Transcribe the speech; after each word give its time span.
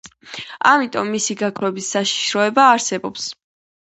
ამიტომ 0.69 1.11
მისი 1.15 1.35
გაქრობის 1.41 1.89
საშიშროება 1.97 2.65
არსებობს. 2.71 3.29